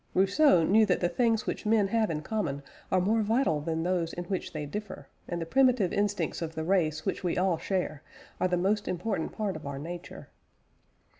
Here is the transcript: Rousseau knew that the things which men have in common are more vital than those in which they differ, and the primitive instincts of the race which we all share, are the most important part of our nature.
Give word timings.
Rousseau 0.15 0.63
knew 0.63 0.83
that 0.87 0.99
the 0.99 1.09
things 1.09 1.45
which 1.45 1.63
men 1.67 1.89
have 1.89 2.09
in 2.09 2.23
common 2.23 2.63
are 2.91 2.99
more 2.99 3.21
vital 3.21 3.61
than 3.61 3.83
those 3.83 4.13
in 4.13 4.23
which 4.23 4.51
they 4.51 4.65
differ, 4.65 5.07
and 5.27 5.39
the 5.39 5.45
primitive 5.45 5.93
instincts 5.93 6.41
of 6.41 6.55
the 6.55 6.63
race 6.63 7.05
which 7.05 7.23
we 7.23 7.37
all 7.37 7.59
share, 7.59 8.01
are 8.39 8.47
the 8.47 8.57
most 8.57 8.87
important 8.87 9.31
part 9.31 9.55
of 9.55 9.67
our 9.67 9.77
nature. 9.77 10.29